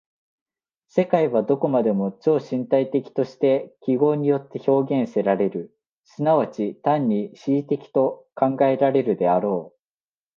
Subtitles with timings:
[0.87, 9.79] 世界はどこまでも超身体的として記号によって表現せられる、即ち単に思惟的と考えられるであろう。